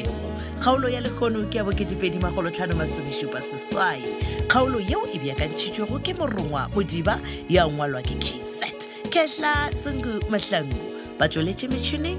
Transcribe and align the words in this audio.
tšeo 0.00 0.12
kgaolo 0.60 0.88
ya 0.88 1.00
lekgono 1.00 1.44
ke 1.50 1.56
ya 1.58 1.64
bokeepedi 1.64 2.18
magolotlhano 2.18 2.74
masomešupa 2.74 3.40
seswai 3.42 4.02
kgaolo 4.46 4.80
yeo 4.80 5.06
e 5.14 5.18
beakantšhitšwego 5.18 5.98
ke 6.02 6.14
morongwa 6.14 6.68
modiba 6.74 7.20
ya 7.48 7.66
ngwalwa 7.68 8.02
ke 8.02 8.14
kaset 8.14 8.88
kehla 9.10 9.70
sengu 9.84 10.24
mahlangu 10.30 10.76
ba 11.18 11.28
tsweletše 11.28 11.68
metšhineng 11.68 12.18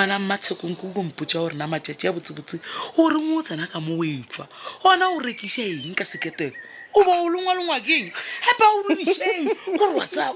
ana 0.00 0.18
mmatshekong 0.18 0.74
ke 0.76 0.88
kompota 0.96 1.38
gore 1.38 1.54
na 1.54 1.66
matšatši 1.68 2.08
a 2.08 2.12
botsebotse 2.16 2.56
gore 2.96 3.14
ngwe 3.20 3.36
o 3.36 3.42
tsena 3.44 3.66
ka 3.68 3.78
mo 3.84 3.98
wetswa 4.00 4.46
gona 4.82 5.08
o 5.12 5.20
rekiša 5.20 5.62
eng 5.84 5.92
ka 5.94 6.04
seketelo 6.08 6.52
o 6.96 7.04
ba 7.04 7.20
o 7.20 7.28
lengwa 7.28 7.52
lengwakeng 7.54 8.08
gape 8.16 8.62
a 8.64 8.68
o 8.72 8.80
lodišeng 8.88 9.44
gore 9.76 9.92
wa 10.00 10.06
tsa 10.08 10.32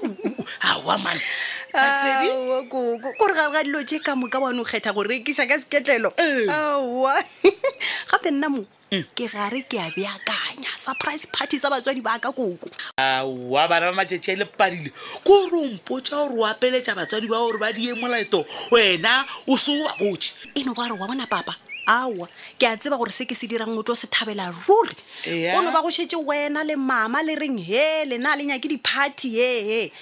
aa 0.69 0.99
mane 1.01 1.21
gore 3.19 3.35
ga 3.35 3.63
dilo 3.63 3.81
je 3.83 3.99
ka 3.99 4.15
moka 4.15 4.39
bone 4.39 4.61
o 4.61 4.65
kgetha 4.65 4.93
go 4.95 5.03
rekisa 5.03 5.47
ka 5.49 5.59
seketlelo 5.59 6.13
gape 8.09 8.31
nna 8.31 8.49
mo 8.49 8.63
mm. 8.95 9.05
ke 9.19 9.27
gare 9.27 9.61
ke 9.67 9.79
a 9.83 9.91
beakanya 9.91 10.71
surprise 10.79 11.27
party 11.27 11.59
tsa 11.59 11.67
batswadi 11.69 11.99
ba 12.01 12.17
ka 12.23 12.31
koko 12.31 12.71
aa 12.95 13.27
bana 13.67 13.91
ba 13.91 14.05
matšhetšhe 14.05 14.39
le 14.39 14.47
padile 14.47 14.95
ko 15.27 15.51
gore 15.51 15.67
ompotsa 15.67 16.15
gore 16.23 16.39
o 16.47 16.47
apeletsa 16.47 16.95
batswadi 16.95 17.27
ba 17.27 17.43
gore 17.43 17.59
ba 17.59 17.75
diye 17.75 17.93
molaeto 17.99 18.47
wena 18.71 19.27
o 19.51 19.59
seo 19.59 19.83
ba 19.85 19.95
botse 19.99 20.39
eno 20.55 20.71
ba 20.79 20.87
re 20.87 20.95
wa 20.95 21.07
bona 21.11 21.27
papa 21.27 21.59
aa 21.87 22.27
ke 22.59 22.65
a 22.67 22.77
tseba 22.77 22.97
gore 22.97 23.11
se 23.13 23.25
ke 23.27 23.35
se 23.35 23.47
dirang 23.47 23.73
o 23.77 23.83
tlo 23.83 23.95
se 23.95 24.07
thabela 24.09 24.51
ruri 24.67 24.97
yeah. 25.27 25.59
ono 25.59 25.71
ba 25.71 25.83
go 25.83 25.89
shetse 25.93 26.17
wena 26.17 26.65
le 26.65 26.77
mama 26.77 27.23
le 27.23 27.37
reng 27.37 27.59
he 27.61 28.05
lena 28.07 28.31
a 28.33 28.37
lenyake 28.37 28.69
diparty 28.69 29.31
ee 29.35 29.93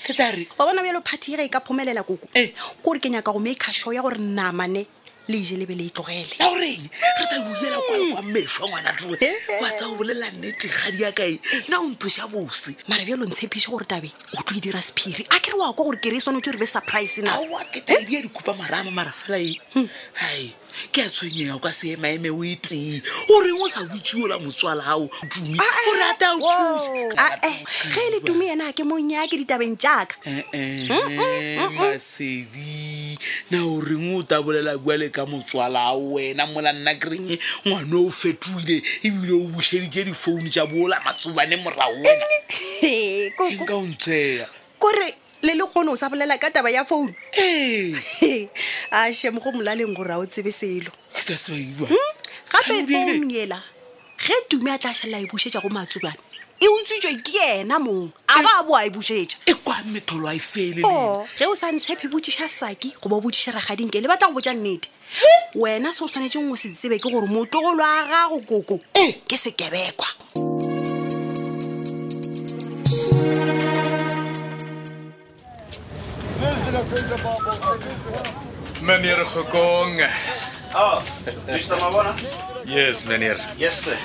wa 0.59 0.67
bona 0.67 0.83
bjalo 0.83 1.03
party 1.03 1.35
e 1.35 1.37
ga 1.37 1.45
e 1.45 1.49
ka 1.51 1.61
phomelela 1.61 2.05
koko 2.07 2.29
eh. 2.35 2.53
kogore 2.83 3.01
ke 3.01 3.11
nyaka 3.11 3.33
go 3.33 3.39
makeashow 3.39 3.93
ya 3.95 4.03
gore 4.03 4.19
namane 4.19 4.87
leje 5.29 5.57
lebe 5.59 5.75
le 5.75 5.87
itlogele 5.91 6.35
e 6.39 6.43
aoreng 6.47 6.83
re 6.87 7.25
ta 7.31 7.37
e 7.39 7.43
buela 7.47 7.79
kwakwa 7.79 8.23
mm. 8.23 8.31
mefa 8.31 8.63
ngwana 8.67 8.93
tro 8.95 9.15
eh. 9.21 9.35
wa 9.63 9.71
tsa 9.71 9.87
go 9.87 9.95
bolela 9.99 10.31
nnete 10.35 10.67
ga 10.71 10.91
di 10.91 11.03
akae 11.07 11.37
nna 11.71 11.79
o 11.83 11.87
nthusa 11.95 12.27
bose 12.31 12.75
mara 12.87 13.05
bjalo 13.07 13.27
ntshepiše 13.27 13.71
gore 13.71 13.87
tabe 13.87 14.11
o 14.39 14.43
tlo 14.43 14.57
e 14.57 14.61
dira 14.63 14.83
sephiri 14.83 15.27
a 15.31 15.39
ke 15.43 15.51
re 15.55 15.59
wa 15.59 15.73
kwa 15.75 15.85
gore 15.87 15.99
ke 15.99 16.11
re 16.11 16.19
e 16.19 16.23
sone 16.23 16.43
tse 16.43 16.55
re 16.55 16.59
be 16.63 16.67
surprise 16.67 17.23
nawa 17.23 17.63
ke 17.71 17.83
tabi 17.87 18.19
e 18.19 18.19
a 18.19 18.23
dikhupa 18.27 18.55
marama 18.59 18.91
mara 18.91 19.15
fela 19.15 19.39
e 19.39 19.57
hmm. 19.75 19.89
ai 20.23 20.62
ke 20.93 21.01
a 21.03 21.09
tshwenyega 21.09 21.59
kwa 21.61 21.71
seemaeme 21.73 22.31
o 22.31 22.45
eteng 22.45 23.03
goreng 23.29 23.59
o 23.61 23.69
sa 23.69 23.85
botsiola 23.85 24.39
motswala 24.41 24.83
gao 24.83 25.11
tumi 25.29 25.59
gore 25.59 26.03
ah, 26.03 26.09
eh, 26.09 26.11
ata 26.11 26.33
o 26.33 26.39
thuse 26.39 27.09
ae 27.13 27.13
ah, 27.17 27.35
eh, 27.47 27.59
ge 27.95 28.01
e 28.07 28.11
le 28.13 28.19
tumi 28.21 28.49
ena 28.53 28.73
ke 28.73 28.85
monnya 28.85 29.25
ke 29.29 29.37
ditabeng 29.37 29.77
jaaka 29.77 30.17
eh, 30.25 30.89
mm, 30.89 31.09
mm, 31.13 31.23
mm, 31.61 31.73
masedi 31.79 33.17
na 33.51 33.61
goreng 33.63 34.15
o 34.17 34.23
tabolela 34.23 34.79
bua 34.79 34.97
le 34.97 35.09
ka 35.11 35.27
motswala 35.27 35.81
ao 35.93 36.15
wena 36.17 36.47
mola 36.47 36.73
nna 36.73 36.95
kereng 36.97 37.37
ngwana 37.67 37.97
o 38.07 38.11
fetoile 38.11 38.83
ebile 39.05 39.33
o 39.37 39.45
busedite 39.53 40.05
difoune 40.05 40.49
tsa 40.51 40.67
boola 40.67 41.01
matsobane 41.05 41.57
moraoe 41.57 42.17
ka 43.69 43.75
o 43.77 43.83
ntsheya 43.93 44.47
kore 44.79 45.22
le 45.43 45.55
le 45.55 45.65
kgone 45.67 45.89
o 45.91 45.97
sa 45.97 46.09
bolela 46.09 46.39
ka 46.39 46.51
taba 46.51 46.71
ya 46.71 46.85
founu 46.85 47.13
a 48.93 49.13
shemo 49.13 49.43
go 49.43 49.51
molaleng 49.51 49.95
gore 49.95 50.13
a 50.15 50.19
o 50.19 50.25
tsebe 50.27 50.53
selo 50.55 50.91
hmm? 51.21 52.13
gape 52.53 52.89
founu 52.89 53.31
ela 53.35 53.61
ge 54.19 54.35
tume 54.49 54.69
a 54.71 54.79
tla 54.79 54.95
šhalela 54.95 55.19
e 55.19 55.27
busetša 55.27 55.61
go 55.61 55.69
matsubane 55.69 56.17
e 56.63 56.69
utswitswe 56.69 57.23
ke 57.23 57.35
yena 57.35 57.79
mongwe 57.81 58.13
a 58.31 58.43
ba 58.43 58.61
a 58.61 58.63
bo 58.63 58.77
a 58.77 58.87
e 58.87 58.91
busetša 58.91 59.39
e 59.47 59.55
kwa 59.55 59.83
metholo 59.91 60.29
a 60.29 60.35
e 60.35 60.39
fele 60.39 60.83
oh, 60.87 61.27
ge 61.37 61.47
o 61.47 61.55
sa 61.55 61.73
ntshepe 61.73 62.07
botsiša 62.09 62.49
saki 62.49 62.95
goba 63.03 63.17
o 63.17 63.21
botsiša 63.21 63.59
ragadinke 63.59 64.01
le 64.01 64.09
batla 64.09 64.31
go 64.31 64.39
botja 64.39 64.55
e 64.55 64.55
nnete 64.55 64.89
wena 65.59 65.91
se 65.93 66.05
o 66.05 66.09
tshwanetseng 66.09 66.53
o 66.53 66.57
se 66.57 66.71
tsebe 66.71 67.03
ke 67.03 67.11
gore 67.11 67.27
motogolo 67.27 67.83
a 67.83 68.07
gago 68.31 68.39
koko 68.47 68.79
ke 69.27 69.35
sekebekwa 69.37 70.07
hey. 70.07 70.72
meneer 78.83 79.23
Gekong. 79.27 80.03
Oh, 80.75 80.99
is 81.47 81.67
dat 81.67 81.81
maar 81.81 81.91
waar? 81.93 82.15
Yes, 82.65 83.03
meneer. 83.05 83.37
Yes, 83.57 83.83
sir. 83.83 83.97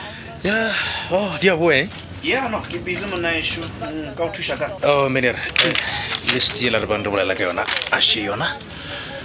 Ja, 0.42 0.68
oh, 1.12 1.34
dia 1.40 1.56
hoe, 1.56 1.88
Yeah, 2.22 2.50
no, 2.52 2.62
kibizi 2.70 3.06
mnaishu 3.16 3.62
kautushaka. 4.16 4.74
Oh, 4.84 5.06
meneer. 5.10 5.36
Listi 6.34 6.66
eh, 6.68 6.72
la 6.72 6.82
bandu 6.86 7.10
bula 7.10 7.24
lake 7.24 7.42
yona, 7.44 7.64
ashi 7.92 8.22
yona. 8.26 8.48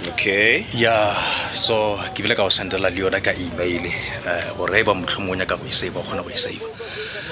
Okay. 0.07 0.65
Yeah, 0.75 1.15
so 1.53 1.97
kibile 2.13 2.35
ka 2.35 2.43
o 2.43 2.49
sendela 2.49 2.89
le 2.89 2.95
yona 2.97 3.21
ka 3.21 3.31
email 3.31 3.85
eh 3.87 4.53
gore 4.57 4.79
e 4.79 4.83
ba 4.83 4.93
motlhomonya 4.93 5.47
ka 5.47 5.55
go 5.57 5.65
e 5.65 5.71
save 5.71 5.97
o 5.97 6.01
gona 6.03 6.23
go 6.23 6.29
e 6.29 6.37
save. 6.37 6.65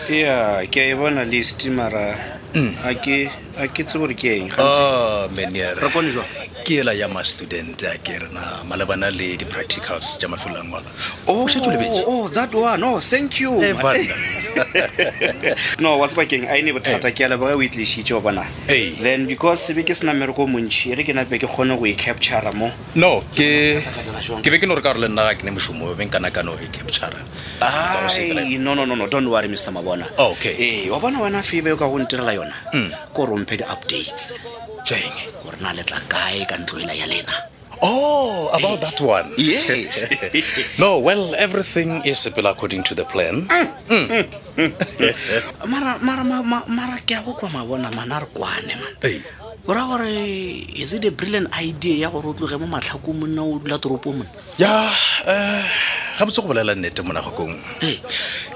Yeah, 0.09 0.65
ke 0.65 0.89
e 0.93 0.93
bona 0.95 1.23
list 1.25 1.67
mara 1.69 2.15
a 2.85 2.93
ke 2.95 3.27
a 3.57 3.67
ke 3.67 3.85
ke 4.17 4.29
eng. 4.41 4.51
Oh, 4.57 5.29
meneer. 5.33 5.75
Re 5.77 5.89
kone 5.93 6.11
jwa 6.11 6.25
ke 6.63 6.77
ela 6.81 6.94
ya 6.94 7.07
mastudente 7.07 7.88
a 7.89 7.97
ke 7.97 8.13
rena 8.22 8.61
malebana 8.69 9.09
le 9.09 9.35
di-practicals 9.38 10.17
tša 10.19 10.27
mafelo 10.29 10.59
a 10.61 10.63
oh, 11.27 11.47
oh, 11.47 12.29
oh, 12.29 12.99
thank 12.99 13.39
you 13.39 13.51
eh, 13.63 13.73
wa 15.81 16.07
tseba 16.07 16.23
a 16.47 16.57
ene 16.59 16.71
bothata 16.73 17.07
eh. 17.09 17.13
ke 17.17 17.25
a 17.25 17.29
leboga 17.33 17.55
o 17.57 17.61
itlišitše 17.61 18.13
o 18.13 18.21
bona 18.21 18.45
eh. 18.69 18.94
then 19.01 19.25
because 19.25 19.61
sebe 19.66 19.83
ke 19.83 19.95
sena 19.95 20.13
mereko 20.13 20.45
montšhi 20.45 20.91
e 20.94 20.95
re 20.95 21.03
ke 21.03 21.13
nape 21.16 21.41
ke 21.41 21.50
kgone 21.50 21.77
go 21.79 21.85
e 21.85 21.94
captura 21.97 22.53
mo 22.53 22.71
no 22.95 23.21
ke 23.33 23.81
be 24.45 24.57
ke 24.61 24.67
no 24.69 24.75
re 24.75 24.81
ka 24.85 24.94
gore 24.94 25.01
le 25.07 25.09
nna 25.09 25.33
ga 25.33 25.33
ke 25.35 25.44
ne 25.44 25.51
mošomo 25.51 25.94
be 25.97 26.05
e 26.05 26.09
captura 26.09 27.17
don't 29.09 29.27
worry 29.29 29.47
mr 29.50 29.73
mabona 29.73 30.05
okay 30.17 30.53
ee 30.85 30.89
wa 30.89 31.00
bona 31.00 31.19
wena 31.19 31.41
febe 31.41 31.73
o 31.73 31.77
ka 31.77 31.88
go 31.89 31.97
ntirela 31.97 32.33
yona 32.38 32.53
hmm. 32.73 32.91
ko 33.13 33.25
rompe 33.25 33.57
di-updates 33.57 34.33
jeng 34.88 35.14
gore 35.42 35.58
na 35.62 35.74
letla 35.74 36.00
kae 36.09 36.44
ka 36.50 36.56
ntlo 36.62 36.81
ela 36.81 36.94
ya 36.94 37.06
lena 37.09 37.36
Oh, 37.81 38.53
about 38.53 38.78
that 38.86 39.02
one. 39.02 39.25
Yes. 39.42 39.97
no, 40.78 41.02
well, 41.02 41.34
everything 41.34 42.06
is 42.06 42.22
according 42.30 42.86
to 42.86 42.94
the 42.94 43.02
plan. 43.09 43.50
Mm. 43.90 44.22
Mm. 44.53 44.69
Mara 45.74 45.97
mara 45.97 47.02
kwa 47.34 47.50
mabona 47.50 47.90
mana 47.90 48.22
re 48.22 48.28
kwane 48.38 48.74
gore 49.66 50.14
is 50.78 50.94
it 50.94 51.06
a 51.09 51.09
brilliant 51.09 51.50
idea 51.59 52.06
gore 52.13 52.28
o 52.30 52.34
tloge 52.38 52.53
mo 52.62 52.68
matlhakong 52.69 53.18
monna 53.25 53.42
o 53.42 53.57
dula 53.57 53.80
toropong 53.81 54.22
monna? 54.22 54.34
Yeah, 54.62 54.94
uh, 55.25 55.66
ga 56.21 56.27
botse 56.27 56.38
go 56.38 56.47
bolela 56.53 56.75
nnete 56.75 57.01
monagakong 57.01 57.56
ee. 57.81 57.97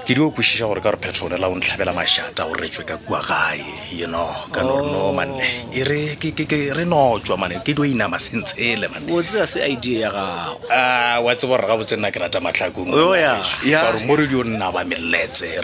ke 0.06 0.14
dio 0.14 0.30
kwešiša 0.30 0.66
gore 0.68 0.80
ka 0.80 0.88
gore 0.94 0.98
phetone 1.02 1.34
la 1.36 1.48
o 1.50 1.54
ntlhabela 1.58 1.90
mašata 1.92 2.46
o 2.46 2.54
retswe 2.54 2.86
ka 2.86 2.96
kua 3.02 3.18
gae 3.26 3.58
you 3.90 4.06
ka 4.54 4.62
nore 4.62 4.86
no 4.86 5.10
oh. 5.10 5.12
manne 5.12 5.42
e 5.74 5.82
re 5.82 6.84
notswa 6.86 7.36
mane 7.36 7.58
ke 7.66 7.74
dio 7.74 7.82
inama 7.84 8.18
sentshele 8.22 8.86
manebotseya 8.86 9.66
idea 9.66 9.98
ya 10.06 10.10
gago 10.14 10.60
a 10.70 11.20
wa 11.20 11.34
tse 11.34 11.46
borre 11.46 11.66
botse 11.66 11.96
nna 11.96 12.10
ke 12.14 12.18
rata 12.22 12.38
matlhakong 12.38 12.86
kare 12.86 13.98
oh, 13.98 14.06
mo 14.06 14.14
redio 14.14 14.44
nna 14.44 14.70
ba 14.70 14.84
meletse 14.84 15.58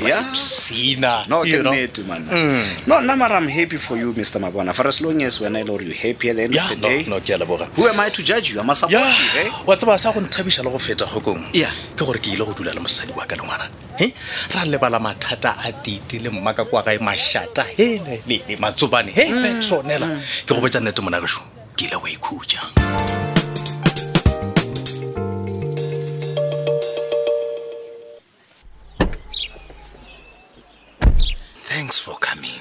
mm. 2.03 2.67
no 2.87 2.99
nna 3.01 3.17
mara 3.17 3.39
i'm 3.39 3.47
happy 3.47 3.79
for 3.79 3.95
you 3.97 4.11
mr 4.13 4.41
mabona 4.43 4.75
for 4.75 4.89
as 4.89 4.99
long 5.01 5.23
as 5.23 5.39
wena 5.39 5.61
e 5.63 5.63
le 5.63 5.71
gore 5.71 5.85
you 5.87 5.95
happy 5.95 6.31
at 6.35 6.35
the 6.37 6.43
end 6.51 6.55
yeah, 6.55 6.67
of 6.67 6.75
the 6.75 6.83
day 6.89 7.05
no, 7.07 7.23
no, 7.47 7.57
who 7.79 7.87
am 7.87 8.01
i 8.01 8.11
to 8.11 8.25
judge 8.27 8.51
you 8.53 8.59
am 8.59 8.71
i 8.71 8.75
yeah. 8.89 9.23
eh? 9.39 9.53
wa 9.67 9.77
tseba 9.77 9.95
sa 9.99 10.11
go 10.11 10.19
nthabiša 10.21 10.65
le 10.67 10.71
go 10.71 10.79
feta 10.83 11.07
kgokong 11.07 11.47
yeah 11.55 11.71
ke 11.93 12.05
gore 12.05 12.19
ke 12.19 12.33
ile 12.35 12.45
go 12.45 12.53
dula 12.57 12.73
le 12.73 12.81
mosadi 12.81 13.13
wa 13.15 13.25
ka 13.29 13.37
le 13.37 13.43
ngwana 13.45 13.67
e 14.01 14.13
ra 14.55 14.65
lebala 14.65 14.97
mathata 14.99 15.57
a 15.61 15.71
tite 15.73 16.19
le 16.23 16.31
mmaka 16.33 16.65
kwa 16.65 16.81
gae 16.83 16.99
mašata 16.99 17.65
hele 17.77 18.23
lele 18.27 18.57
matsobane 18.57 19.13
he 19.13 19.29
petronela 19.43 20.07
mm, 20.07 20.13
mm. 20.13 20.23
ke 20.47 20.53
go 20.57 20.61
botsa 20.65 20.81
nnete 20.81 21.01
monakaso 21.05 21.41
ke 21.77 21.87
ile 21.87 21.97
wa 21.97 22.09
ikhutsa 22.09 22.61
thanks 31.69 32.01
for 32.01 32.17
coming 32.25 32.61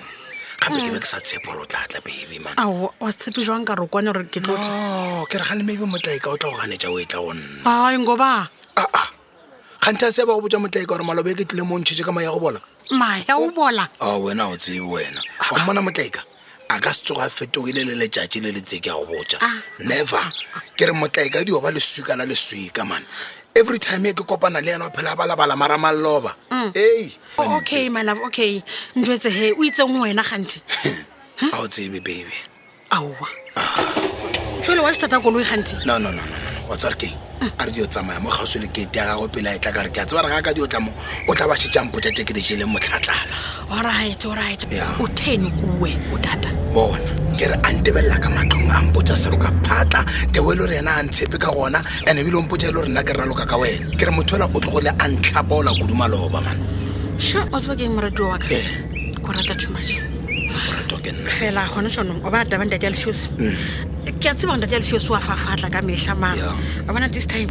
gape 0.62 0.80
ke 0.84 0.90
be 0.92 1.00
ke 1.00 1.08
sa 1.08 1.20
tshepo 1.24 1.56
re 1.56 1.64
baby 2.04 2.38
man 2.44 2.56
wa 2.60 3.12
jwang 3.40 3.64
ka 3.66 3.76
re 3.80 3.88
kwane 3.88 4.12
gore 4.12 4.28
ke 4.28 4.40
tlotla 4.44 5.24
ke 5.32 5.40
re 5.40 5.46
gane 5.48 5.64
maybe 5.64 5.86
motlae 5.88 6.20
ka 6.20 6.32
o 6.32 6.38
tla 6.38 6.52
go 6.52 6.58
ganetsa 6.60 6.92
o 6.92 7.00
e 7.00 7.06
tla 7.08 7.20
go 7.24 7.32
nna 7.34 7.48
ai 7.66 7.98
ngoba 7.98 8.61
kgantha 9.82 10.12
se 10.12 10.24
ba 10.26 10.28
go 10.34 10.42
botsa 10.46 10.60
motlae 10.62 10.84
e 10.84 10.86
ka 10.86 10.94
gore 10.96 11.04
malobe 11.06 11.34
ke 11.34 11.42
tlile 11.48 11.66
mo 11.66 11.74
ntšhetse 11.82 12.04
ka 12.06 12.12
maya 12.14 12.30
go 12.30 12.38
bola 12.40 12.62
maya 12.94 13.34
o 13.34 13.50
bola 13.50 13.90
a 14.00 14.14
wena 14.22 14.46
o 14.50 14.54
tsee 14.56 14.78
wena 14.80 15.18
wa 15.52 15.58
mmona 15.66 15.82
motlaika 15.82 16.22
a 16.70 16.78
ka 16.80 16.94
se 16.94 17.02
tsoga 17.04 17.26
fetogile 17.30 17.82
le 17.84 17.98
letšatši 17.98 18.40
le 18.46 18.52
letse 18.54 18.78
ke 18.80 18.90
a 18.90 18.94
go 18.94 19.08
botja 19.10 19.40
ah. 19.42 19.58
never 19.82 20.22
ke 20.78 20.86
re 20.86 20.94
motlaika 20.94 21.42
dio 21.44 21.58
ba 21.60 21.72
leswika 21.74 22.14
la 22.16 22.26
leswika 22.30 22.86
mane 22.86 23.06
every 23.58 23.80
time 23.80 24.06
e 24.06 24.14
ke 24.14 24.22
kopana 24.22 24.62
le 24.62 24.70
yena 24.72 24.86
o 24.86 24.92
phela 24.94 25.16
balabala 25.18 25.56
maramaloba 25.58 26.36
mm. 26.54 26.74
eokay 27.42 27.88
oh, 27.88 27.92
mala 27.92 28.14
okay 28.24 28.62
ntjetse 28.96 29.30
he 29.34 29.50
o 29.58 29.64
itseng 29.66 29.98
wena 29.98 30.22
gantsi 30.22 30.62
a 31.54 31.58
o 31.58 31.66
tsebe 31.68 31.98
babe 32.06 32.30
aowa 32.94 33.30
jalo 34.62 34.84
wa 34.86 34.94
setata 34.94 35.18
koloi 35.18 35.42
gantsi 35.44 35.74
no 35.90 35.98
no 35.98 36.12
no 36.14 36.22
no 36.22 36.38
o 36.70 36.78
tsare 36.78 36.94
keng 37.02 37.31
a 37.42 37.66
re 37.66 37.72
dio 37.72 37.86
tsamaya 37.88 38.20
mo 38.22 38.30
gauswe 38.30 38.62
le 38.62 38.68
kete 38.68 38.98
ya 39.00 39.06
gago 39.06 39.28
pele 39.28 39.50
a 39.50 39.56
e 39.56 39.60
tla 39.60 39.72
kare 39.72 39.90
ke 39.90 39.98
a 40.02 40.06
tsebara 40.06 40.30
gaka 40.30 40.54
dio 40.54 40.68
tla 40.68 40.80
mo 40.80 40.94
o 41.28 41.34
tla 41.34 41.48
ba 41.48 41.56
shetšang 41.58 41.90
potete 41.92 42.22
ke 42.24 42.34
dijele 42.38 42.66
motlhatlala 42.70 43.34
orit 43.74 44.26
orit 44.30 44.62
o 45.02 45.08
ten 45.16 45.50
kue 45.58 45.98
o 46.14 46.18
data 46.22 46.54
bona 46.74 47.02
ke 47.36 47.50
re 47.50 47.56
a 47.58 47.70
ntebelela 47.74 48.22
ka 48.22 48.30
matlhong 48.30 48.70
a 48.70 48.78
mpotsa 48.86 49.18
seroka 49.18 49.50
phatla 49.66 50.06
tewe 50.32 50.54
le 50.56 50.66
gre 50.68 50.76
yena 50.78 51.02
a 51.02 51.04
ntshepe 51.04 51.38
ka 51.42 51.50
gona 51.50 51.82
ande 52.06 52.22
ebile 52.22 52.38
o 52.38 52.42
mpotsa 52.46 52.68
e 52.70 52.70
le 52.70 52.74
gore 52.74 52.90
nna 52.90 53.04
ke 53.04 53.14
raloka 53.18 53.46
ka 53.50 53.58
wena 53.58 53.90
ke 53.98 54.06
re 54.06 54.12
motho 54.14 54.36
ela 54.38 54.46
o 54.46 54.60
tlogole 54.62 54.94
a 54.94 55.06
ntlhapa 55.10 55.56
ola 55.58 55.72
kuduma 55.82 56.08
loba 56.08 56.42
mane 56.46 56.62
sure 57.18 57.42
o 57.50 57.58
tsebakeng 57.58 57.98
moratio 57.98 58.30
waka 58.30 58.46
eh. 58.54 58.86
ko 59.18 59.34
rata 59.34 59.58
tomašhe 59.58 60.11
fela 61.30 61.66
gone 61.74 61.90
jaanong 61.90 62.20
o 62.24 62.30
bona 62.32 62.46
taban 62.46 62.70
dadi 62.70 62.88
alfios 62.88 63.30
mm. 63.30 64.20
ke 64.22 64.30
a 64.32 64.36
tseba 64.36 64.54
gon 64.54 64.62
dadi 64.62 64.76
alfios 64.76 65.10
o 65.10 65.16
a 65.16 65.20
fafatla 65.20 65.72
ka 65.72 65.82
metlha 65.82 66.16
ma 66.18 66.32
o 66.90 66.94
bona 66.94 67.08
this 67.10 67.26
time 67.26 67.50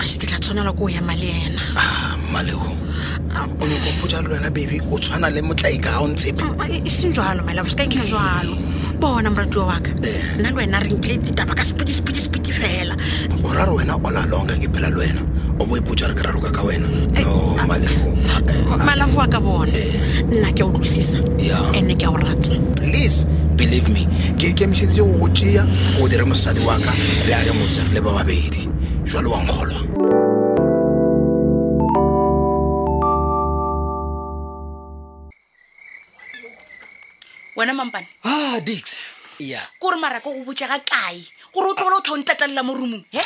ashe 0.00 0.16
ke 0.18 0.26
tla 0.26 0.38
tshwanelwa 0.38 0.72
ko 0.78 0.84
o 0.84 0.88
yama 0.88 1.14
le 1.16 1.28
ena 1.46 1.60
ah, 1.76 2.16
maleo 2.32 2.60
o 2.60 3.64
ne 3.68 3.76
kompoja 3.84 4.22
le 4.24 4.28
wena 4.34 4.50
babi 4.50 4.80
o 4.90 4.98
tshwana 4.98 5.28
le 5.30 5.42
motlai 5.42 5.76
ka 5.80 5.90
gao 5.90 6.06
ntsepe 6.08 6.42
mm, 6.42 6.56
mm, 6.56 6.86
e 6.86 6.90
seng 6.90 7.12
jalo 7.12 7.44
malefo 7.44 7.68
se 7.70 7.76
ka 7.76 7.84
nkena 7.84 8.06
jalo 8.08 8.54
bona 9.00 9.28
moratuo 9.30 9.66
waka 9.68 9.90
eh. 10.04 10.38
nna 10.40 10.50
le 10.50 10.56
wena 10.56 10.80
re 10.80 10.88
nkile 10.90 11.16
ditaba 11.20 11.52
ka 11.54 11.64
sepidi 11.64 11.92
sepidi 11.94 12.20
sepidi 12.20 12.52
fela 12.52 12.96
o 13.44 13.48
rare 13.52 13.72
wena 13.76 13.94
o 14.00 14.08
lalonga 14.10 14.56
ke 14.56 14.68
phela 14.72 14.88
le 14.88 14.96
wena 15.04 15.22
o 15.60 15.66
bo 15.66 15.94
ka 16.56 16.62
wena 16.64 16.88
no 17.20 17.52
malebo 17.68 18.16
malafo 18.80 19.20
a 19.22 19.28
ka 19.28 19.36
bona 19.40 19.72
nna 20.32 20.48
ke 20.56 20.62
a 20.62 20.66
utlwisisa 20.72 21.20
ande 21.76 21.92
ke 22.00 22.04
a 22.08 22.10
o 22.10 22.16
rata 22.16 22.56
please 22.80 23.26
believe 23.60 23.84
me 23.92 24.08
ke 24.40 24.56
ikemišeditse 24.56 24.96
go 25.04 25.18
go 25.20 25.28
tšea 25.36 25.66
go 26.00 26.08
dire 26.08 26.24
mosadi 26.24 26.64
wa 26.64 26.78
ka 26.80 26.92
re 27.28 27.32
age 27.36 27.52
motse 27.52 27.84
le 27.92 28.00
ba 28.00 28.08
babedi 28.10 28.68
jwale 29.04 29.28
wa 29.28 29.36
nkgolwa 29.44 29.80
wena 37.56 37.74
mampane 37.76 38.08
ah 38.24 38.56
dix 38.64 38.96
ya 39.38 39.46
yeah. 39.60 39.66
kore 39.78 40.00
maraka 40.00 40.24
go 40.32 40.40
botsa 40.40 40.64
ga 40.66 40.80
kae 40.80 41.20
gore 41.52 41.76
o 41.76 41.76
tlogole 41.76 42.00
o 42.08 42.16
ntatalela 42.16 42.64
mo 42.64 42.72
rumong 42.72 43.04
he 43.12 43.20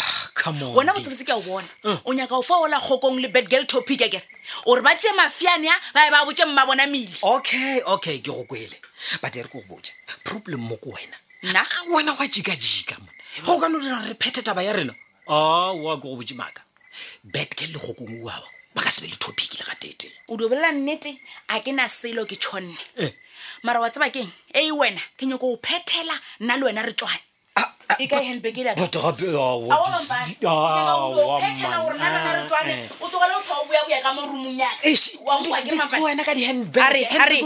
wena 0.75 0.92
motsirisi 0.92 1.25
ke 1.25 1.32
o 1.32 1.40
bona 1.40 1.69
uh. 1.84 1.98
o 2.06 2.12
nyaka 2.12 2.32
o 2.34 2.42
fa 2.42 2.54
ola 2.54 2.81
kgokong 2.81 3.20
le 3.20 3.28
bed 3.28 3.48
girl 3.48 3.64
topic 3.66 4.00
akere 4.02 4.22
ore 4.66 4.82
ba 4.82 4.94
tee 4.96 5.08
mafiane 5.16 5.69
a 5.70 5.78
ba 5.94 6.06
e 6.08 6.10
ba 6.10 6.25
botse 6.26 6.44
mma 6.44 6.66
bona 6.66 6.86
mele 6.86 7.14
okay 7.22 7.81
okay 7.86 8.19
ke 8.19 8.28
go 8.32 8.44
kwele 8.44 8.75
bate 9.22 9.36
re 9.42 9.48
ke 9.48 9.52
go 9.54 9.62
botse 9.69 9.92
problem 10.25 10.60
mo 10.60 10.76
ko 10.76 10.90
wena 10.90 11.16
nna 11.42 11.62
wena 11.88 12.12
wa 12.19 12.26
jikajika 12.26 12.98
mone 12.98 13.16
go 13.46 13.60
kano 13.60 13.78
dira 13.78 14.02
re 14.02 14.14
phete 14.19 14.42
taba 14.42 14.62
ya 14.62 14.72
rena 14.72 14.94
a 15.28 15.70
oa 15.72 15.96
ke 15.98 16.02
go 16.02 16.16
botse 16.19 16.34
maaka 16.34 16.62
bed 17.22 17.54
girl 17.56 17.70
le 17.72 17.78
kgokong 17.78 18.19
uaba 18.25 18.48
ba 18.75 18.82
ka 18.82 18.90
sebe 18.90 19.06
le 19.10 19.16
topic 19.16 19.54
le 19.60 19.64
ga 19.66 19.75
tete 19.78 20.10
o 20.28 20.36
dobelela 20.36 20.72
nnete 20.72 21.14
a 21.48 21.60
ke 21.62 21.72
na 21.72 21.88
selo 21.88 22.26
ke 22.26 22.34
tshonne 22.36 22.75
eh. 22.98 23.14
mara 23.62 23.81
wa 23.81 23.86
tsebakeng 23.90 24.28
ee 24.54 24.70
wena 24.70 25.00
ke 25.16 25.26
nyako 25.31 25.54
o 25.54 25.56
phethela 25.62 26.19
nna 26.40 26.56
le 26.56 26.64
wena 26.66 26.82
re 26.82 26.92
tswane 26.92 27.22
ikaihembekile 27.99 28.75
wena 36.05 36.25
ka 36.25 36.32
di-handbagno 36.35 37.44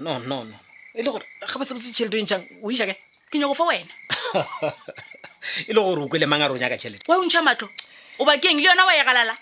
no 0.00 0.52
e 0.94 1.00
le 1.02 1.10
o 1.10 1.20
ntšhang 2.20 2.42
o 2.62 2.68
ke 3.30 3.38
nyako 3.38 3.54
fa 3.54 3.64
wena 3.70 3.92
e 5.66 5.72
le 5.72 5.80
gore 5.86 6.02
o 6.04 6.08
kwele 6.10 6.26
mang 6.26 6.42
a 6.42 6.48
re 6.50 6.54
o 6.54 6.58
nyaka 6.58 6.74
tšhelete 6.76 7.06
wa 7.10 7.14
o 7.18 7.22
ntšha 7.22 7.42
matlho 7.46 7.68
o 8.18 8.24
bakeng 8.26 8.56
le 8.58 8.62
yona 8.66 8.82
wa 8.86 8.90
egalala 8.98 9.34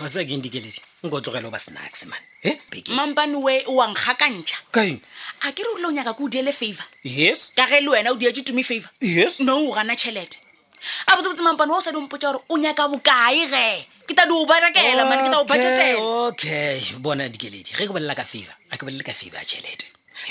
wasakendikeledi 0.00 0.80
nkotlogele 1.04 1.46
o 1.46 1.50
ba 1.50 1.58
snacks 1.58 2.06
man 2.06 2.20
mampane 2.94 3.36
we 3.36 3.64
wa 3.66 3.86
nkgakantšha 3.88 4.56
a 5.42 5.52
ke 5.52 5.62
re 5.62 5.68
o 5.74 5.76
rile 5.76 5.86
o 5.86 5.90
nyaka 5.92 6.14
ke 6.14 6.22
o 6.22 6.28
diele 6.28 6.52
favor 6.52 6.86
yes 7.02 7.52
ka 7.56 7.66
ge 7.66 7.80
le 7.80 7.88
wena 7.90 8.12
o 8.12 8.16
diee 8.16 8.32
tume 8.32 8.62
favor 8.62 8.90
yes 9.00 9.40
no 9.40 9.58
o 9.70 9.74
gana 9.74 9.96
tšhelete 9.96 10.38
a 11.06 11.16
botsebotse 11.16 11.42
mampane 11.42 11.72
wa 11.72 11.78
o 11.78 11.80
sa 11.80 11.90
dimpota 11.92 12.26
gore 12.32 12.38
o 12.48 12.58
nyaka 12.58 12.86
bokae 12.88 13.46
ge 13.50 13.66
ke 14.06 14.14
ta 14.14 14.26
di 14.26 14.32
o 14.32 14.46
barekela 14.46 15.10
mane 15.10 15.22
ke 15.26 15.30
ta 15.30 15.40
o 15.40 15.44
budgetela 15.44 16.00
okay 16.30 16.78
bona 17.02 17.28
dikeledi 17.28 17.74
ge 17.74 17.86
ke 17.86 17.90
bolela 17.92 18.14
ka 18.14 18.22
favor 18.24 18.54
a 18.70 18.78
ke 18.78 18.84
bolele 18.86 19.02
ka 19.02 19.12
favor 19.12 19.42
ya 19.42 19.44
tšhelete 19.44 19.86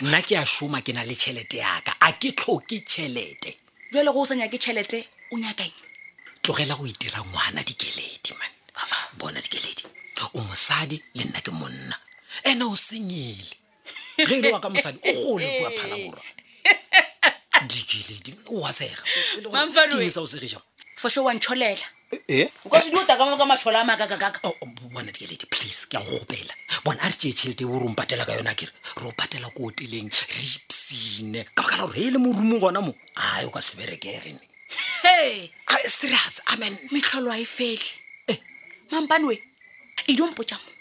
nna 0.07 0.21
ke 0.23 0.39
a 0.39 0.45
šoma 0.45 0.79
ke 0.81 0.93
na 0.95 1.03
le 1.03 1.15
tšhelete 1.15 1.57
yaka 1.59 1.99
a 1.99 2.13
ke 2.15 2.31
tlhoke 2.31 2.79
tšhelete 2.79 3.59
jale 3.91 4.11
go 4.11 4.23
o 4.23 4.25
sa 4.25 4.35
nyake 4.35 4.55
tšhelete 4.55 5.03
o 5.35 5.37
nyakae 5.37 5.71
tlogela 6.41 6.75
go 6.79 6.87
itira 6.87 7.19
ngwana 7.27 7.59
dikeledi 7.63 8.31
mane 8.39 8.55
bona 9.17 9.41
dikeledi 9.41 9.83
o 10.35 10.39
mosadi 10.43 11.01
le 11.15 11.23
nna 11.27 11.41
ke 11.41 11.51
monna 11.51 11.97
ene 12.47 12.63
o 12.65 12.75
senyele 12.75 13.55
ge 14.27 14.35
e 14.39 14.41
le 14.41 14.51
wa 14.53 14.59
ka 14.59 14.69
mosadi 14.69 14.99
o 15.07 15.13
gole 15.23 15.47
kua 15.59 15.71
phala 15.71 15.95
borwa 15.95 16.23
dikeledi 17.67 18.35
o 18.47 18.59
wasegaao 18.63 20.27
segea 20.27 20.61
foso 20.97 21.23
wantsholela 21.23 21.87
bona 24.93 25.03
dikeledi 25.11 25.45
please 25.49 25.85
ke 25.89 25.95
a 25.97 26.01
gopela 26.01 26.53
bona 26.83 27.01
a 27.03 27.09
re 27.09 27.15
tee 27.19 27.33
tšhelete 27.33 27.65
o 27.65 27.79
reng 27.79 27.95
patela 27.95 28.25
ka 28.25 28.33
yona 28.35 28.55
kere 28.55 28.71
re 28.97 29.07
o 29.07 29.11
patela 29.11 29.49
ko 29.51 29.67
oteleng 29.71 30.07
re 30.07 30.43
ipsine 30.55 31.45
ka 31.55 31.63
baka 31.63 31.77
la 31.77 31.85
gore 31.87 31.99
e 31.99 32.11
le 32.11 32.17
morumo 32.17 32.59
gona 32.59 32.81
mo 32.81 32.95
ae 33.15 33.45
o 33.45 33.49
ka 33.49 33.61
se 33.61 33.75
berekegene 33.75 34.39
e 35.03 35.51
serius 35.89 36.39
amen 36.53 36.77
metlholo 36.91 37.31
a 37.31 37.37
e 37.39 37.45
fele 37.45 38.00
mampanoe 38.91 39.35
e 40.07 40.11
dio 40.15 40.27
mpotsa 40.27 40.55
mo 40.61 40.71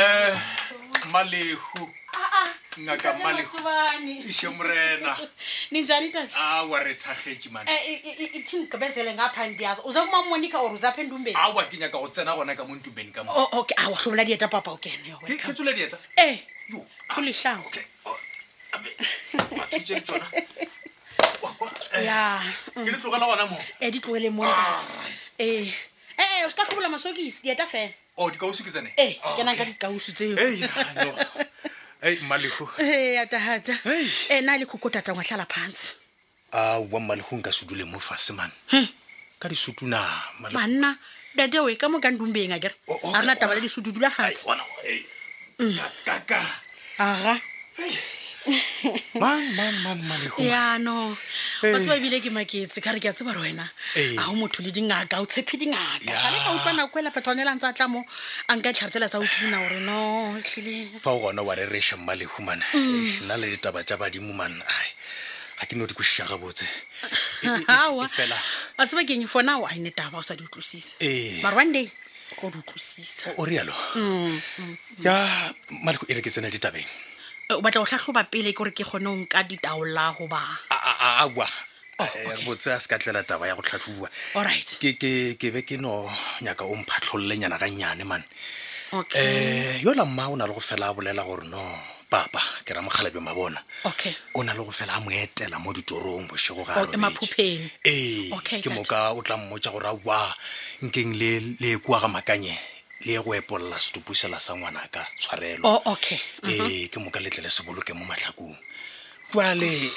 a 0.05 0.33
um 1.05 1.11
malehu 1.13 1.81
ngakamalishemrena 2.83 5.15
ninjani 5.75 6.11
tat 6.13 6.31
awa 6.39 6.79
ah, 6.79 6.83
rethageti 6.87 7.49
man 7.51 7.67
eh, 7.69 8.05
ithingqibezele 8.39 9.15
ngapha 9.15 9.47
ndiyazo 9.51 9.83
uze 9.85 10.01
kuma 10.01 10.23
monica 10.29 10.55
or 10.59 10.73
uzapha 10.75 11.01
endumbeni 11.03 11.35
awa 11.41 11.65
ke 11.65 11.77
nyaka 11.77 11.99
go 11.99 12.09
tsena 12.09 12.35
gona 12.37 12.55
ka 12.57 12.65
mo 12.65 12.75
ntumbeni 12.75 13.11
ka 13.13 13.25
moke 13.25 13.51
oh, 13.59 13.67
a 13.77 13.89
wa 13.91 13.99
sobola 14.01 14.25
dieta 14.25 14.49
papa 14.49 14.71
o 14.71 14.77
kene 14.77 15.11
ke 15.27 15.53
tsole 15.53 15.73
dieta 15.75 15.99
eh, 16.17 16.25
ah, 16.25 16.33
e 16.71 16.75
kgolitlhango 17.11 17.69
oh, 17.69 17.71
eh, 17.75 17.85
ke 22.75 22.85
le 22.85 22.93
mm. 22.93 23.01
tlogela 23.03 23.27
gona 23.27 23.47
mo 23.47 23.59
e 23.81 23.91
di 23.91 24.01
tlogele 24.01 24.31
mo 24.31 24.47
e 25.39 25.73
o 26.47 26.51
se 26.51 26.55
ka 26.57 26.65
tlhobola 26.65 26.89
masokise 26.89 27.43
dieta 27.43 27.67
fela 27.67 27.91
o 28.19 28.25
oh, 28.25 28.31
dikausu 28.31 28.63
ke 28.65 28.71
tsene 28.71 28.93
e 28.95 29.13
ke 29.35 29.43
nanka 29.43 29.65
dikausu 29.67 30.13
tseo 30.15 30.37
eyi 32.01 32.19
malihu 32.31 32.63
eya 32.79 33.27
tata 33.27 33.75
ena 34.31 34.55
likhukhu 34.57 34.87
tata 34.91 35.11
ungahlala 35.13 35.47
phantsi 35.51 35.89
awa 36.55 36.99
malihu 37.03 37.33
ngasudule 37.43 37.83
mofase 37.91 38.31
mani 38.39 38.55
ka 39.43 39.49
disutu 39.51 39.83
na 39.87 39.99
manna 40.55 40.95
dadewe 41.35 41.75
ka 41.75 41.91
mo 41.91 41.99
ka 41.99 42.11
ndumbeng 42.15 42.55
akere 42.55 42.75
a 42.93 43.19
rona 43.19 43.35
taba 43.35 43.55
la 43.59 43.61
disutu 43.61 43.91
dula 43.91 44.11
fatshe 44.15 44.47
eh. 44.87 45.03
mm. 45.59 45.79
aga 47.03 47.35
yano 50.39 51.13
ba 51.63 51.77
tse 51.81 51.89
ba 51.91 51.97
ebile 52.01 52.23
ke 52.25 52.31
maketse 52.33 52.81
ka 52.81 52.93
re 52.97 53.01
ke 53.03 53.13
a 53.13 53.13
tseba 53.13 53.37
re 53.37 53.41
wena 53.53 53.65
a 53.99 54.23
go 54.25 54.33
motho 54.33 54.65
le 54.65 54.73
dingaka 54.73 55.21
o 55.21 55.27
tshepe 55.29 55.59
dingaka 55.61 56.09
salea 56.17 56.57
utlwa 56.57 56.73
nako 56.73 56.99
ela 56.99 57.11
patane 57.13 57.45
la 57.45 57.53
ntse 57.53 57.69
a 57.69 57.73
tla 57.77 57.89
mo 57.89 58.01
a 58.49 58.53
nka 58.57 58.73
tlhartsela 58.73 59.09
tsa 59.11 59.21
otina 59.21 59.61
gore 59.61 59.81
no 59.85 60.33
tlile 60.41 60.89
fa 61.01 61.11
o 61.13 61.21
gona 61.21 61.43
wa 61.45 61.55
rereša 61.55 62.01
mmalehumane 62.01 62.65
mm. 62.73 63.29
nna 63.29 63.37
le 63.37 63.51
ditaba 63.53 63.85
tja 63.85 63.97
badimo 64.01 64.33
manna 64.33 64.65
ai 64.65 64.89
ga 65.61 65.65
ke 65.69 65.77
no 65.77 65.85
di 65.85 65.93
kosia 65.93 66.25
ga 66.25 66.41
botse 66.41 66.65
ba 68.79 68.85
tseba 68.87 69.05
keng 69.05 69.29
fona 69.29 69.59
o 69.61 69.69
a 69.69 69.75
ine 69.77 69.93
taba 69.93 70.23
o 70.25 70.25
sa 70.25 70.33
di 70.33 70.45
utlwisise 70.49 70.97
marwan 71.45 71.69
day 71.73 71.91
go 72.41 72.49
di 72.49 72.57
utlwisisa 72.57 73.37
o 73.37 73.45
rialo 73.45 73.75
mm, 73.95 74.41
mm, 74.59 74.77
ya 75.05 75.13
maleko 75.85 76.07
e 76.09 76.17
re 76.17 76.23
ke 76.25 76.31
tsena 76.33 76.49
ditabeng 76.49 76.89
o 77.51 77.63
batla 77.63 77.81
go 77.81 77.85
tlhatlhoba 77.89 78.25
pele 78.29 78.53
ke 78.53 78.57
gore 78.61 78.71
ke 78.77 78.85
kgone 78.85 79.07
o 79.09 79.17
nka 79.25 79.41
ditaola 79.45 80.13
goba 80.21 80.37
awa 81.25 81.49
oh, 81.99 82.05
eh, 82.05 82.45
botse 82.45 82.67
a 82.69 82.79
se 82.81 82.89
ka 82.89 82.99
tlela 82.99 83.23
taba 83.25 83.47
ya 83.49 83.57
go 83.57 83.63
tlhatlhobiwa 83.65 84.09
allright 84.37 84.77
ke 85.39 85.49
be 85.53 85.63
ke 85.65 85.81
no 85.81 86.11
nyaka 86.45 86.69
o 86.69 86.75
mphatlholole 86.77 87.39
nyana 87.41 87.57
ga 87.59 87.69
nnyane 87.73 88.05
mane 88.05 88.25
eh, 89.17 89.81
um 89.81 89.87
yola 89.87 90.05
mma 90.05 90.29
o 90.29 90.37
na 90.37 90.47
le 90.47 90.53
go 90.53 90.61
fela 90.61 90.93
a 90.93 90.95
bolela 90.95 91.25
gore 91.25 91.49
no 91.49 91.57
papa 92.11 92.41
ke 92.65 92.75
ra 92.77 92.85
mokgalabe 92.85 93.17
mabona 93.21 93.65
okay 93.85 94.13
o 94.35 94.43
na 94.45 94.53
le 94.53 94.61
go 94.65 94.71
fela 94.71 95.01
a 95.01 95.01
mo 95.01 95.09
etela 95.09 95.57
mo 95.59 95.73
ditorong 95.73 96.29
bosego 96.29 96.69
ga 96.69 96.85
oh, 96.85 97.13
ee 97.89 98.29
ke 98.61 98.69
moka 98.69 99.17
o 99.17 99.25
tla 99.25 99.41
mmotsa 99.41 99.73
gore 99.73 99.89
a 99.89 99.97
wa 100.05 100.21
nkeng 100.85 101.17
le 101.17 101.81
kua 101.81 101.97
ga 102.01 102.13
makanyeng 102.13 102.61
le 103.05 103.13
ye 103.13 103.19
go 103.23 103.33
epolola 103.35 103.79
setoposela 103.79 104.39
sa 104.41 104.55
ngwanaka 104.57 105.07
tshwarelo 105.19 105.63
oh, 105.69 105.83
okay. 105.87 106.19
uh 106.19 106.47
-huh. 106.49 106.51
ee 106.51 106.61
mm-hmm. 106.61 106.89
ke 106.91 106.99
moka 106.99 107.21
letlele 107.21 107.51
se 107.51 107.63
boloke 107.63 107.93
mo 107.95 108.05
matlhakong 108.05 108.59
jale 109.35 109.91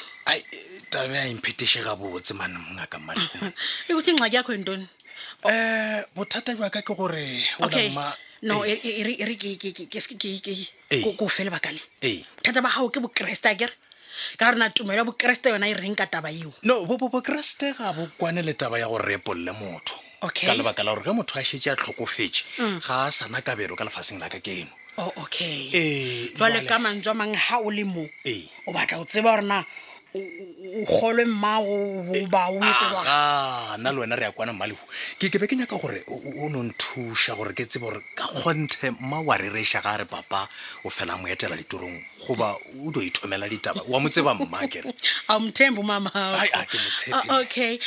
tabe 0.89 1.13
ya 1.15 1.25
impheteshe 1.27 1.81
gabotse 1.84 2.34
mane 2.34 2.58
mongaka 2.62 3.00
mmalekong 3.01 3.53
e 3.89 3.93
kuthi 3.98 4.13
ngxaki 4.13 4.36
yakho 4.38 4.53
entoni 4.53 4.86
um 5.43 5.50
eh, 5.51 6.03
bothata 6.15 6.53
jaka 6.53 6.81
ke 6.86 6.93
gore 6.93 7.41
olama 7.60 8.13
no 8.46 8.62
ere 8.65 8.81
ee. 8.86 9.03
e, 9.25 9.58
e, 9.89 10.41
e 10.46 10.67
ee. 10.91 11.01
ko 11.17 11.25
fe 11.27 11.41
lebaka 11.50 11.72
le 11.74 11.81
ee. 12.05 12.22
ba 12.46 12.62
gago 12.70 12.89
ke 12.93 13.00
bokeresete 13.01 13.50
a 13.50 13.55
kere 13.58 13.74
ka 14.38 14.51
rena 14.53 14.70
tumelo 14.70 14.98
ya 15.01 15.10
bokeresete 15.10 15.50
yona 15.50 15.70
e 15.74 15.74
reng 15.74 15.98
ka 15.98 16.05
taba 16.08 16.29
eo 16.31 16.53
no 16.62 16.86
bokeresete 16.86 17.74
ga 17.74 17.93
bo 17.98 18.05
kwane 18.22 18.41
le 18.46 18.53
taba 18.53 18.77
ya 18.77 18.86
gore 18.88 19.03
re 19.03 19.10
reepolle 19.17 19.50
motho 19.58 19.98
ka 20.29 20.53
lebaka 20.55 20.83
la 20.83 20.93
gore 20.93 21.03
ge 21.03 21.11
motho 21.15 21.39
a 21.39 21.41
šetse 21.41 21.71
a 21.71 21.75
tlhokofetse 21.75 22.43
mm. 22.61 22.77
ga 22.85 23.05
a 23.05 23.11
sana 23.11 23.41
kabelo 23.41 23.73
ka 23.75 23.83
lefatsheng 23.83 24.19
la 24.21 24.29
ka 24.29 24.37
keno 24.39 24.69
oh, 24.97 25.11
okay 25.17 25.69
ee, 25.73 26.29
jwale 26.37 26.61
ka 26.69 26.77
mantswe 26.77 27.09
a 27.11 27.13
mange 27.17 27.37
ga 27.41 27.57
o 27.57 27.69
le 27.73 27.83
mo 27.83 28.05
ee. 28.25 28.45
o 28.67 28.71
batla 28.71 28.97
go 29.01 29.05
tseba 29.05 29.33
gorena 29.33 29.65
o 30.13 30.21
golwe 30.85 31.25
mmago 31.25 32.05
ba 32.29 32.51
o 32.53 32.59
etse 32.61 32.85
nna 33.81 33.91
le 33.91 34.00
wena 34.00 34.15
re 34.15 34.23
ya 34.23 34.31
kwana 34.31 34.53
malebo 34.53 34.79
ke 35.17 35.27
ke 35.33 35.39
be 35.41 35.47
ke 35.50 35.55
nyaka 35.57 35.77
gore 35.77 36.03
o 36.07 36.47
nonthusa 36.50 37.33
gore 37.35 37.51
ke 37.53 37.65
tsebe 37.65 37.89
gore 37.89 38.01
ka 38.15 38.27
kgonthe 38.29 38.91
mma 39.01 39.19
wa 39.25 39.35
rereša 39.38 39.81
ga 39.81 39.97
re 39.97 40.05
papa 40.05 40.47
o 40.85 40.89
fela 40.89 41.17
mo 41.17 41.27
etela 41.27 41.57
ditorong 41.57 41.97
goba 42.21 42.53
o 42.79 42.91
do 42.91 43.01
ithomela 43.01 43.50
ditaba 43.50 43.81
wa 43.89 44.00
motseba 44.00 44.33
mma 44.38 44.67
kere 44.69 44.93
amthembo 45.27 45.81
mamaokay 45.89 47.79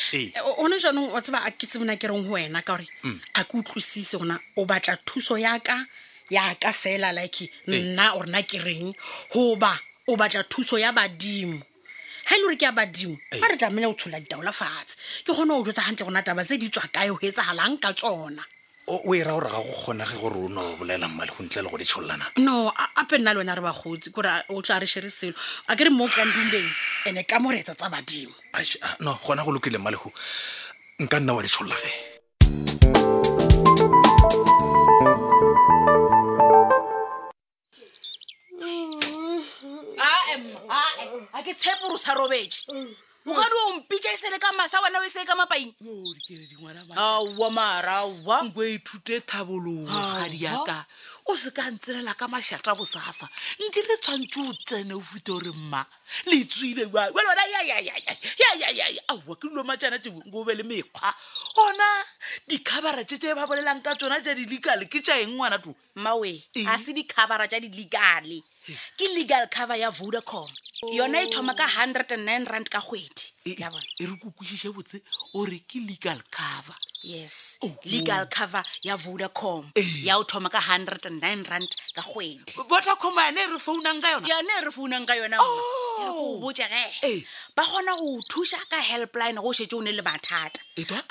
one 0.59 0.77
jaanong 0.83 1.15
wa 1.15 1.23
tseba 1.23 1.45
a 1.47 1.51
ke 1.55 1.67
tsebona 1.71 1.97
kereng 1.97 2.27
go 2.27 2.35
wena 2.35 2.61
ka 2.63 2.75
gore 2.75 2.87
mm. 3.07 3.21
a 3.39 3.45
ke 3.47 3.55
utlwisise 3.63 4.19
gona 4.19 4.39
o 4.59 4.65
batla 4.67 4.97
thuso 5.07 5.39
yaka 5.39 5.87
yaka 6.31 6.73
fela 6.75 7.13
like 7.15 7.49
nna 7.71 8.19
o 8.19 8.23
rena 8.27 8.43
kereng 8.43 8.91
goba 9.31 9.79
o 10.11 10.17
batla 10.19 10.43
thuso 10.43 10.75
ya 10.79 10.91
badimo 10.93 11.63
ga 12.25 12.37
e 12.37 12.39
le 12.39 12.47
gore 12.47 12.57
ke 12.57 12.63
a 12.67 12.73
badimo 12.73 13.17
ba 13.41 13.49
re 13.51 13.57
tlamele 13.57 13.87
go 13.87 13.95
tshola 13.95 14.19
ditaola 14.21 14.53
fatshe 14.53 14.97
ke 15.25 15.33
kgone 15.33 15.49
go 15.53 15.65
jotsa 15.65 15.83
gantle 15.85 16.05
go 16.09 16.13
na 16.13 16.23
taba 16.23 16.45
tse 16.45 16.59
di 16.59 16.69
tswa 16.69 16.89
kae 16.93 17.09
go 17.09 17.19
etsagalang 17.21 17.77
ka 17.81 17.93
tsona 17.93 18.43
o 18.89 19.01
e 19.13 19.23
ra 19.23 19.33
gore 19.33 19.49
ga 19.53 19.59
go 19.61 19.73
kgonage 19.77 20.17
gore 20.21 20.37
o 20.37 20.49
no 20.49 20.77
bolaelang 20.81 21.13
male 21.15 21.29
go 21.37 21.45
ntle 21.45 21.63
le 21.63 21.69
go 21.69 21.77
di 21.77 21.85
tshololana 21.85 22.25
no 22.41 22.71
ape 22.73 23.19
nna 23.21 23.33
le 23.35 23.39
wena 23.45 23.55
re 23.57 23.63
ba 23.63 23.73
gotsi 23.73 24.11
kore 24.13 24.31
o 24.49 24.63
tla 24.63 24.79
re 24.81 24.87
shere 24.87 25.11
selo 25.13 25.35
a 25.69 25.77
ke 25.77 25.85
re 25.87 25.91
mo 25.93 26.09
kandileng 26.09 26.71
and-e 27.07 27.25
ka 27.29 27.39
moreetsa 27.39 27.75
tsa 27.77 27.89
badimo 27.93 28.33
ah, 28.57 28.63
no 29.01 29.19
gona 29.25 29.45
go 29.45 29.53
lokile 29.53 29.77
male 29.81 29.97
go 30.01 30.13
nka 31.01 31.21
nna 31.21 31.35
wa 31.35 31.43
di 31.45 31.49
tshololage 31.49 32.14
a 41.35 41.43
ke 41.47 41.55
tshepore 41.61 41.95
o 41.95 41.97
sa 41.97 42.15
robetse 42.15 42.67
o 43.27 43.33
ka 43.35 43.47
di 43.53 43.57
o 43.57 43.65
mpitsa 43.81 44.13
e 44.13 44.17
sele 44.21 44.37
ka 44.39 44.53
masa 44.59 44.83
wena 44.85 45.01
o 45.01 45.05
e 45.05 45.09
sele 45.11 45.25
ka 45.25 45.33
mapaing 45.37 45.73
aowa 46.97 47.49
maraowa 47.51 48.37
nko 48.51 48.61
e 48.63 48.77
thute 48.87 49.17
thabologadi 49.29 50.45
yaka 50.45 50.85
o 51.27 51.37
se 51.41 51.51
ka 51.57 51.65
ntselela 51.73 52.13
ka 52.21 52.27
mašata 52.35 52.73
bosasa 52.79 53.27
nke 53.63 53.81
re 53.89 53.97
tshwantse 54.03 54.39
o 54.41 54.53
tsene 54.67 54.93
o 54.95 55.01
fute 55.11 55.31
ore 55.37 55.51
mma 55.61 55.83
letswile 56.31 56.83
aa 57.01 57.13
ke 58.21 59.49
dilomajana 59.49 59.99
teo 60.05 60.45
be 60.47 60.53
le 60.59 60.63
mekgwa 60.73 61.09
ona 61.65 61.85
dikhabara 62.49 63.03
tse 63.09 63.17
tse 63.19 63.35
ba 63.35 63.47
bolelang 63.49 63.81
ka 63.81 63.97
tsona 63.97 64.21
tsa 64.21 64.35
dilegale 64.37 64.85
ke 64.93 65.01
tsa 65.01 65.17
eng 65.21 65.35
ngwana 65.37 65.57
to 65.65 65.73
mmawe 65.97 66.31
ga 66.69 66.77
se 66.79 66.93
dikhabara 66.93 67.49
tsa 67.49 67.57
dilegale 67.61 68.39
ke 68.99 69.07
legal 69.17 69.49
cover 69.49 69.81
ya 69.81 69.89
vodacom 69.91 70.49
yona 70.93 71.23
e 71.23 71.27
thoma 71.33 71.55
ka 71.57 71.67
hundred 71.69 72.13
and 72.13 72.25
nine 72.27 72.45
rand 72.45 72.69
ka 72.69 72.81
kgwedi 72.81 73.33
e, 73.49 73.57
e 73.97 74.05
re 74.07 74.17
ko 74.21 74.29
kwesise 74.37 74.69
botse 74.77 75.01
ore 75.35 75.65
ke 75.65 75.81
legal 75.81 76.21
cover 76.29 76.77
yes 77.05 77.59
oh, 77.63 77.73
legal 77.85 78.27
cover 78.27 78.63
ya 78.83 78.97
vodacom 78.97 79.71
eh. 79.77 79.85
ya 80.05 80.17
o 80.19 80.23
thoma 80.25 80.49
ka 80.49 80.59
hundred 80.59 81.05
and 81.07 81.21
nine 81.21 81.45
rand 81.51 81.69
ka 81.95 82.01
kgwedi 82.03 82.49
yane 82.57 83.41
e 83.45 83.51
re 83.53 83.59
founang 83.61 84.01
ka 84.01 84.09
yona 84.17 84.27
yane 84.27 84.53
e 84.57 84.65
re 84.65 84.71
founang 84.73 85.07
ka 85.07 85.13
yona 85.13 85.37
oh! 85.39 86.41
o 86.41 86.41
botse 86.41 86.61
eh. 86.61 86.91
ge 87.03 87.07
eh. 87.07 87.21
ba 87.57 87.63
kgona 87.63 87.97
go 88.01 88.19
thusa 88.33 88.57
ka 88.71 88.81
helpline 88.81 89.37
go 89.37 89.53
šetse 89.53 89.77
o 89.77 89.81
ne 89.81 89.93
le 89.93 90.03
mathata 90.03 90.59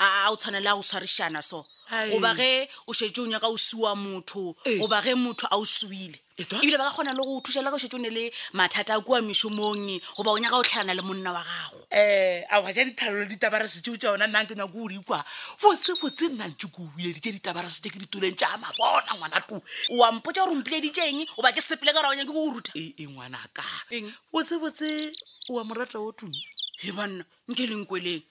a 0.00 0.26
o 0.32 0.34
le 0.34 0.58
a 0.58 0.74
go 0.74 0.82
tshwarišana 0.82 1.42
so 1.42 1.64
goba 2.10 2.34
ge 2.34 2.66
o 2.88 2.92
šetse 2.92 3.22
o 3.22 3.26
nyaka 3.30 3.46
o 3.46 3.54
siwa 3.56 3.94
motho 3.94 4.54
goba 4.80 5.00
ge 5.00 5.14
motho 5.14 5.46
a 5.46 5.56
o 5.56 5.62
suile 5.64 6.18
ebile 6.36 6.76
ba 6.76 6.90
ka 6.90 6.98
kgona 6.98 7.14
le 7.14 7.22
go 7.22 7.38
thuša 7.40 7.62
le 7.62 7.70
ka 7.70 7.78
o 7.78 7.78
shetse 7.78 7.94
o 7.94 8.02
ne 8.02 8.10
le 8.10 8.30
mathata 8.52 8.98
a 8.98 9.00
kua 9.00 9.22
mešomong 9.22 9.86
goba 10.18 10.34
o 10.34 10.38
nyaka 10.42 10.58
o 10.58 10.62
tlhelana 10.62 10.94
le 10.98 11.02
monna 11.06 11.30
wa 11.32 11.38
gago 11.46 11.73
um 11.94 11.96
eh, 12.00 12.44
aa 12.50 12.72
ditharolo 12.72 13.24
ditabarase 13.24 13.80
teo 13.82 13.96
tsa 13.96 14.06
yona 14.08 14.26
nnang 14.26 14.46
ke 14.46 14.54
nyako 14.54 14.78
ore 14.84 14.96
ikwa 14.98 15.24
botse 15.62 15.94
botse 16.02 16.26
nnantse 16.28 16.66
ko 16.66 16.82
obiledite 16.82 17.30
ditabarase 17.38 17.80
te 17.82 17.88
ke 17.90 17.98
ditoleng 18.02 18.34
tsa 18.34 18.58
mabona 18.58 19.14
ngwana 19.14 19.40
to 19.46 19.62
wampotsa 19.94 20.42
gore 20.44 20.58
mpileditseng 20.58 21.26
o 21.38 21.42
ba 21.42 21.52
ke 21.52 21.60
sepele 21.62 21.94
ka 21.94 22.02
goraonya 22.02 22.26
ke 22.26 22.32
go 22.34 22.50
ruta 22.50 22.72
e, 22.74 22.94
e 22.98 23.06
ngwana 23.06 23.38
ka 23.54 23.62
botse 24.32 24.58
botse 24.58 25.14
wa 25.48 25.62
morata 25.64 25.98
o 26.02 26.10
tun 26.12 26.34
e 26.82 26.90
banna 26.90 27.22
nke 27.48 27.62
leng 27.66 27.86
kweleng 27.86 28.22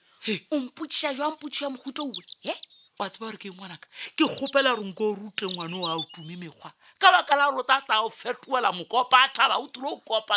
o 0.52 0.60
mpotsisa 0.60 1.14
jwa 1.16 1.32
mpotsi 1.32 1.64
ya 1.64 1.70
mogutho 1.72 2.02
uwe 2.04 2.22
e 2.44 2.52
wa 3.00 3.08
tseba 3.08 3.32
gore 3.32 3.38
ke 3.40 3.48
ngwanaka 3.48 3.88
ke 4.16 4.24
gopela 4.28 4.76
ronko 4.76 5.08
o 5.08 5.16
rutle 5.16 5.48
ngwane 5.48 5.76
o 5.80 5.88
a 5.88 5.96
o 5.96 6.04
tume 6.12 6.36
mekgwa 6.36 6.68
ka 7.00 7.08
baka 7.12 7.36
la 7.36 7.48
rota 7.50 7.80
ta 7.80 8.04
o 8.04 8.12
fetuela 8.12 8.72
mokopa 8.76 9.24
a 9.24 9.28
thaba 9.32 9.56
o 9.56 9.66
tule 9.72 9.88
o 9.88 9.96
kopa 10.04 10.36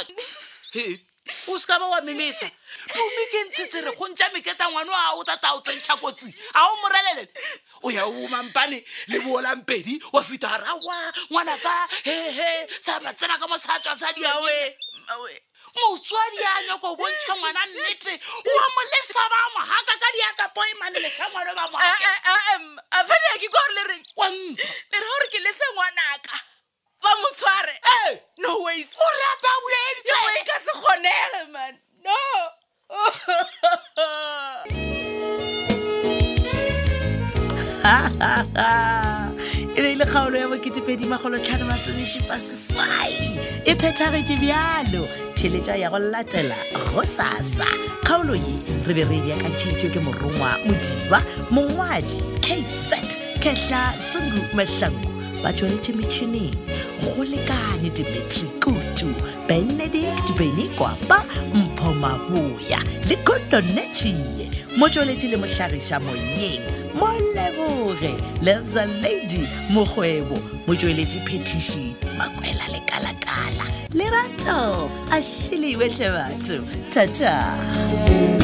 o 1.50 1.58
seka 1.60 1.80
ba 1.80 1.88
wa 1.88 2.02
memesa 2.02 2.50
tumi 2.92 3.24
ke 3.32 3.40
ntshetse 3.48 3.80
re 3.86 3.92
go 3.96 4.08
ntša 4.12 4.30
meketa 4.34 4.68
ngwane 4.70 4.92
o 4.92 4.96
a 4.96 5.16
o 5.16 5.24
tata 5.24 5.54
o 5.56 5.62
tsentšha 5.62 5.96
kotsi 5.98 6.30
ga 6.54 6.66
o 6.72 6.76
morelele 6.82 7.26
o 7.84 7.90
ya 7.90 8.06
o 8.06 8.12
bomampane 8.12 8.84
le 9.08 9.18
boolangpedi 9.20 10.02
wa 10.14 10.24
fita 10.24 10.50
rawa 10.58 10.98
ngwana 11.32 11.56
ka 11.58 11.88
hehe 12.04 12.68
sa 12.82 13.00
ba 13.00 13.14
tsena 13.14 13.40
ka 13.40 13.48
mosatswa 13.48 13.96
sa 13.98 14.12
diae 14.12 14.76
motswadi 15.78 16.44
a 16.44 16.54
nyako 16.68 16.96
bontšha 17.00 17.34
ngwana 17.38 17.66
nnete 17.66 18.14
wa 18.56 18.66
molesa 18.76 19.24
ba 19.34 19.40
mohaka 19.56 19.94
ka 20.04 20.08
diaka 20.16 20.50
poemane 20.52 21.00
le 21.00 21.10
kangwane 21.10 21.54
ba 21.56 21.70
moa 21.72 21.94
fane 23.08 23.28
ake 23.36 23.48
ka 23.48 23.54
gore 23.56 23.74
le 23.74 23.84
reng 23.84 24.06
le 24.92 25.00
ra 25.00 25.08
gore 25.08 25.28
ke 25.32 25.40
lese 25.40 25.64
ngwanaka 25.74 26.36
ba 27.02 27.12
motshware 27.22 27.80
no 28.38 28.60
way 28.62 28.84
kgaolo 40.18 40.38
ya 40.38 40.48
bo2e5asesai 40.48 43.14
e 43.66 43.76
phethagetse 43.76 44.36
bjalo 44.42 45.08
theletša 45.38 45.76
ya 45.76 45.90
go 45.90 46.00
latela 46.00 46.56
go 46.96 47.04
sasa 47.06 47.66
kgaolo 48.04 48.34
ye 48.36 48.42
re 48.88 48.94
be 48.94 49.04
re 49.06 49.22
beakantšhetšo 49.22 49.90
ke 49.94 50.00
morongwa 50.02 50.58
modiba 50.66 51.22
mongwadi 51.52 52.18
kset 52.42 53.20
kehla 53.44 53.84
sengu 54.10 54.42
mahlango 54.58 55.10
ba 55.44 55.54
tšweletše 55.54 55.94
metšhineng 55.94 56.56
go 57.16 57.22
lekane 57.24 57.90
dimetri 57.94 58.48
kutu 58.64 59.14
benedict 59.48 60.32
benikwapa 60.38 61.22
mphomaboya 61.54 62.82
le 63.10 63.16
kotonetšie 63.22 64.18
mo 64.78 64.90
tšweletši 64.90 65.28
le 65.30 65.38
mohlagiša 65.38 66.00
moyeng 66.02 66.77
leboge 67.38 68.14
leza 68.42 68.86
lady 69.04 69.44
mogwebo 69.74 70.36
motsweletše 70.68 71.20
phetiši 71.28 71.84
makwela 72.18 72.66
lekalakala 72.74 73.66
lerato 73.98 74.62
a 75.16 75.18
šhiliwetle 75.30 76.10
batho 76.16 76.58
thata 76.94 78.37